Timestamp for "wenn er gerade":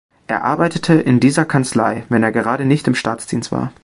2.09-2.65